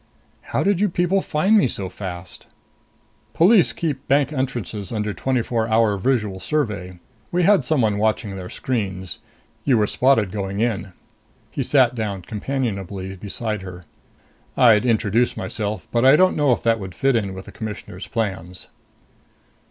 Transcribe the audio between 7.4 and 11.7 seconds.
had someone watching their screens. You were spotted going in." He